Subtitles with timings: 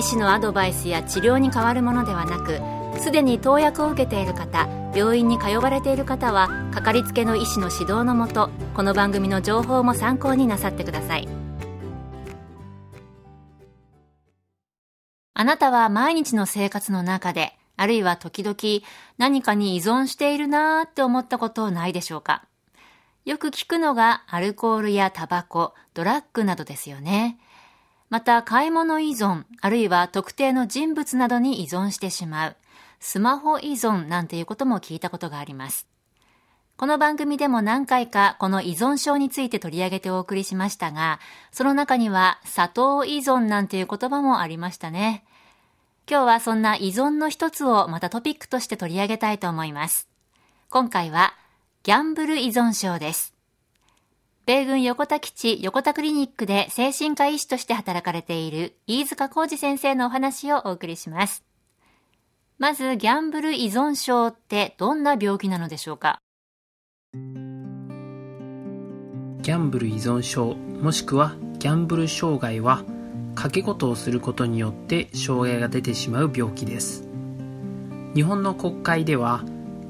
[0.00, 2.58] 医師のアドバイスや治療に変わるものではなく
[3.02, 11.28] すでに投薬を受けている方病院に通われている方はかかりつけの医師の指導のもとこの番組の情報も参考になさってください
[15.34, 18.56] あなたは毎日の生活の中であるいは時々
[19.18, 22.46] 何かに依存しているなーって思ったことないでしょうか？
[23.26, 27.38] よく聞くのがアルコールやタバコ、ドラッグなどですよね。
[28.10, 32.56] また買い物依存、あるいは特定の人物などに依存してしまう、
[32.98, 35.86] スマホ依存なんていうことも聞いたことがあります。
[36.76, 41.20] この番組でも何回かこの依存症について取り上げてお送りしましたが、
[41.52, 45.24] その中には砂糖依存なんていう言葉もありましたね。
[46.10, 50.08] 今日はそんな依存の一つをまたトピックとして取り上げたいと思います。
[50.68, 51.34] 今回は
[51.84, 53.39] ギャンブル依存症です。
[54.50, 61.44] 米軍横田基地横田クリニックで精神科医師として働かれている飯塚浩二先生のお話をお送りします。
[62.58, 66.18] まず、ギャンブル依存症ってどんな病気なのでしょうか？
[67.14, 72.82] ギャンブル依存症もしくはギャンブル障害は
[73.36, 77.08] 賭け事をすることによって障害が出てしまう病気です
[78.16, 79.44] 日本の国会では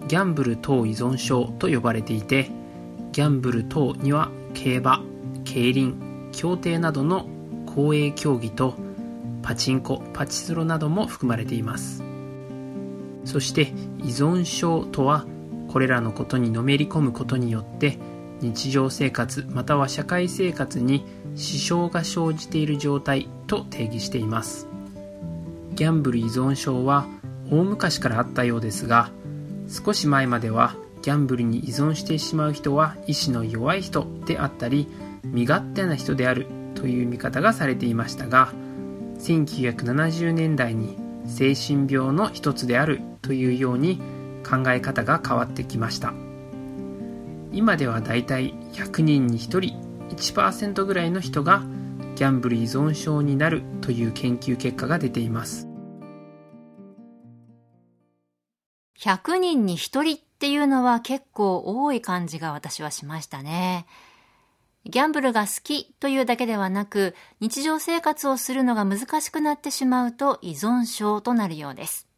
[0.07, 2.51] ギャンブル等依存症と呼ばれていて
[3.13, 5.03] ギャンブル等には競馬
[5.45, 7.27] 競輪競艇などの
[7.67, 8.75] 公営競技と
[9.43, 12.05] パチンコパチスロなども含まれています。
[13.25, 15.27] そして依存症とは
[15.69, 17.99] これらのことにのめり込むことによって
[18.41, 21.05] 日常生活または社会生活に
[21.37, 24.69] 支障が生じている状態と定義しています。
[25.75, 27.07] ギャンブル依存症は
[27.51, 29.11] 大昔からあったようですが
[29.69, 34.87] 少し前まではギャンブルに依存してしまう人は意志の弱い人であったり
[35.25, 38.53] 身勝手な人であるという見方がされていましたが
[39.19, 40.97] 1970年代に
[41.27, 44.01] 精神病の一つであるというように
[44.49, 46.15] 考え方が変わってきました。
[47.53, 49.61] 今ではだいたい100人に1人
[50.11, 51.63] 1%ぐらいの人が
[52.15, 55.67] ギャンブル依存症になるという研究結果が出ています。
[58.99, 63.85] 100人に1人っていうのは結構多い感じが私はしましたね。
[64.87, 72.09] ギャンブルが好きというだけではなく、日常生活をするのが難しくなってしまうと依存症となるようです。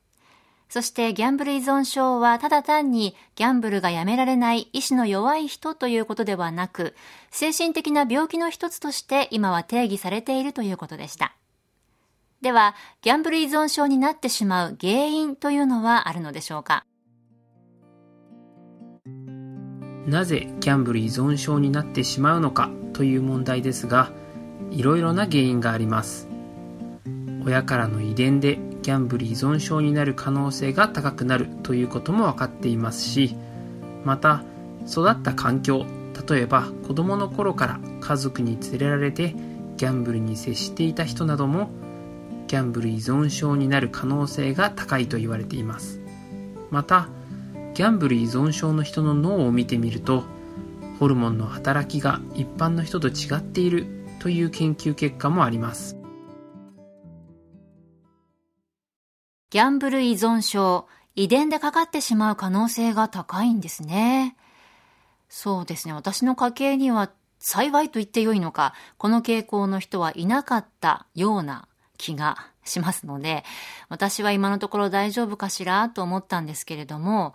[0.68, 6.94] そしてギャンブル依存症はただ単にギャンブルがやめられない意志の弱い人ということではなく、
[7.32, 11.34] 精神的な病気の一つとして今は定義されているということでした。
[12.40, 16.84] では、ギャンブル依存症になってしまう原因というのはあるのでしょうか？
[20.06, 24.10] なぜギャンブル依存症になってしまうのかという問題ですが
[24.70, 26.28] いろいろな原因があります。
[27.44, 33.36] 親からの遺伝でギャンブル依存症になる可能性が高くなるということも分かっていますし
[34.04, 34.44] また
[34.88, 35.86] 育った環境
[36.28, 39.34] 例えば子供の頃から家族に連れられて
[39.76, 41.70] ギャンブルに接していた人なども
[42.46, 46.00] ギャンブル依存症になる可能性が高いと言われています。
[46.70, 47.08] また
[47.74, 50.24] ギャンブル依存症の人の脳を見てみると
[50.98, 53.86] ホルモンの働きが一般の人と違っている
[54.18, 55.96] という研究結果もあります。
[59.50, 64.36] ギャンブル依存症遺伝でかかってしまう可能性が高いんですね。
[65.28, 65.94] そうですね。
[65.94, 71.66] 私の家系には幸いと言ってよいのかこの傾向の人はいなかったような
[71.98, 73.44] 気がしますので
[73.88, 77.34] 私は今のところ大丈夫かしらと思ったんですけれども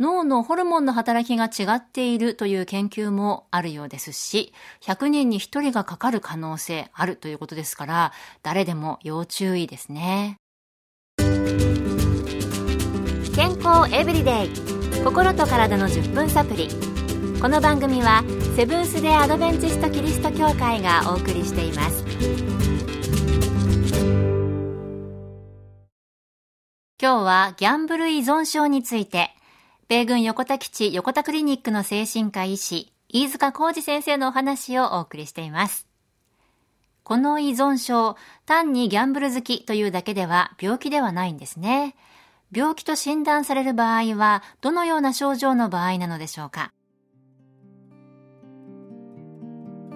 [0.00, 8.12] 脳のホルモンの働きが違っているという研究もあるようですし、100人に1人がかかる可能性あるということですから、
[8.42, 10.38] 誰でも要注意ですね。
[13.34, 14.50] 健康エブリデイ。
[15.04, 16.70] 心と体の10分サプリ。
[17.38, 18.24] この番組は
[18.56, 22.04] セブンス・デ・アドベンチスト・キリスト教会がお送りしています。
[27.02, 29.34] 今日はギャンブル依存症について
[29.90, 35.88] 米軍横田基地横田クリニックの精神科医師、飯塚浩二先生のお話をお送りしています。
[37.02, 38.14] この依存症、
[38.46, 41.96] 単にギャンブル好きというだけでは病気ではないんですね。
[42.52, 46.72] 病気と診断される場合はどのような症状の場合なのでしょうか？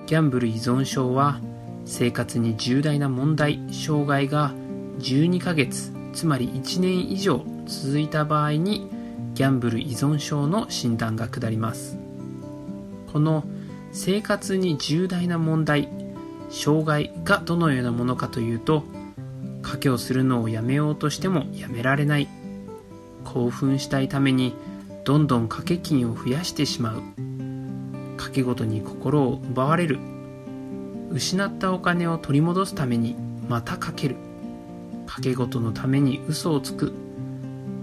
[0.07, 1.41] ギャンブル依存症は
[1.85, 4.55] 生活に重大な問題障害が
[4.99, 8.91] 12ヶ月つまり1年以上続いた場合に
[9.35, 11.99] ギャンブル依存症の診断が下ります。
[13.13, 13.45] この
[13.93, 15.89] 生活に重大な問題
[16.51, 18.85] 障害がどのようなものかというと
[19.63, 22.29] 賭けをするのをやめようとしてもやめられない。
[23.25, 24.55] 興奮したいために
[25.05, 27.03] どんどん賭け金を増やしてしまう。
[28.17, 29.99] 賭け事に心を奪われる。
[31.11, 33.17] 失ったお金を取り戻すために
[33.49, 34.17] また賭ける。
[35.07, 37.04] 賭け事のために嘘をつく。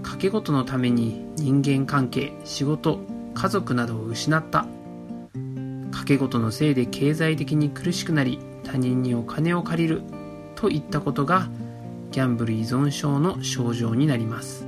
[0.03, 2.99] 賭け事のために人間関係仕事
[3.33, 4.65] 家族などを失った。
[5.91, 10.03] 賭け事のせいで経済的に苦しくなり他人にお金を借りる。
[10.55, 11.47] といったことが
[12.11, 14.65] ギャンブル依存症の症状になります。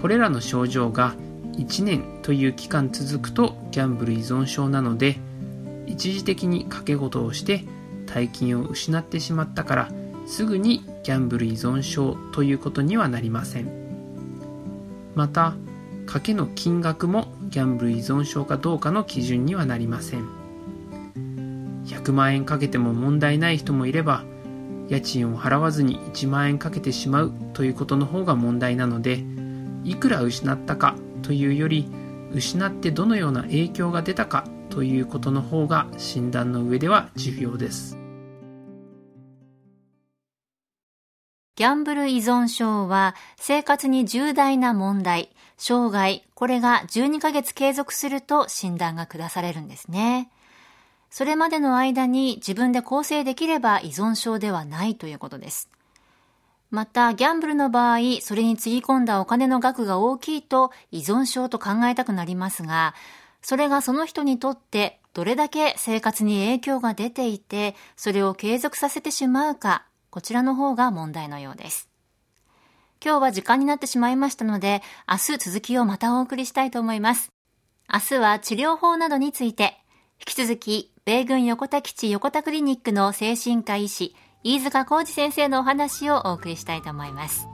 [0.00, 1.14] これらの症状が
[1.52, 5.18] 1年という期間続くとギャンブル依存症なので
[5.86, 7.64] 一時的に賭け事をして
[8.06, 9.88] 大金を失ってしまったから
[10.26, 13.70] すぐにギャンブル依存症ということにはなりません。
[15.14, 15.54] また
[16.06, 20.42] 賭けの金額もギャンブル依存症かどうかの基準にはなりません。
[21.86, 24.24] 100万円かけても問題ない人もいれば
[24.88, 29.24] 家賃を払わずに1万円かけてしまうということの方が問題なので
[29.84, 31.90] いくら失ったかというより
[32.32, 38.01] 失ってどのような影響が出たかということの方が診断の上では重要です。
[41.54, 45.28] ギャンブル依存症は生活に重大な問題、
[45.58, 50.30] 障害、これが12ヶ月継続すると診断が下されるんですね。
[51.10, 55.68] それまでの間に自分で構成できれば依存症ではないということです。
[56.70, 62.94] また、ギャンブルの場合、それにつぎ込んだお金の額が大きいと依存症と考えたくなりますが、
[63.42, 71.88] それがその人にとってどれだけ生活に影響が出ていて、それを継続させてしまうか、こちらの方が問題のようです。
[73.02, 77.32] 今日は時間になってしまいましたので、明日続きをまたお送りしたいと思います。
[77.90, 79.78] 明日は治療法などについて、
[80.20, 84.14] 引き続き、米軍横田基地横田クリニックの精神科医師、
[84.44, 87.46] 飯塚浩二先生のお話をお送りしたいと思います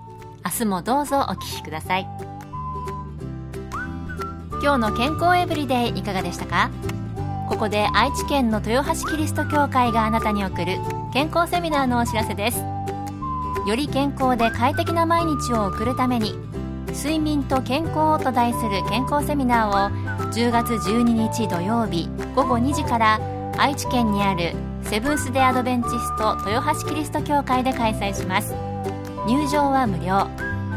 [0.45, 2.09] 明日もどうぞお聞きください
[4.63, 6.71] 今日の健康エブリデイいかがでしたか？
[7.49, 10.79] ここで愛知県の豊橋キリスト教会があなたに送る
[11.13, 12.59] 健康セミナーのお知らせです。
[13.67, 16.35] より健康で快適な毎日を送るために
[16.89, 23.21] 睡眠と健康をと題する健康セミナーを10月12日土曜日午後2時から
[23.57, 24.53] 愛知県にある
[24.83, 28.55] セブンス・デ・アドベンチスト豊橋キリスト教会で開催します。
[29.27, 30.29] 入場は無料。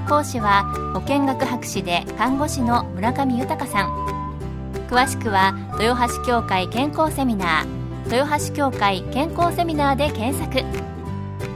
[0.08, 3.90] 講師は保健学博士で看護師の村上豊さん。
[4.90, 7.81] 詳しくは豊橋教会健康セミナー。
[8.12, 10.66] 豊橋教会健康セミナーで検索。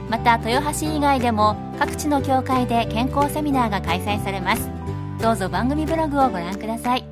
[0.08, 4.70] また豊橋以外でも各地の教会で健康セミナーが開催されます。
[5.20, 7.04] どうぞ番組ブログをご覧ください。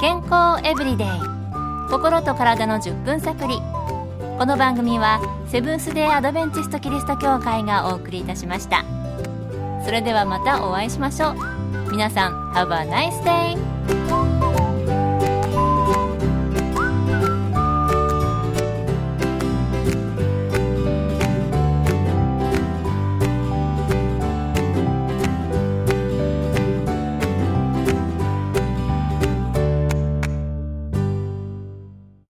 [0.00, 1.08] 健康エブリデイ。
[1.90, 3.58] 心と体の10分サプリ
[4.38, 8.86] この番組はセブンス・デー・アドベンチスト・キリスト教会がお送りいたしました。
[9.84, 11.90] それではまたお会いしましょう。
[11.90, 13.71] 皆さん Have a nice day!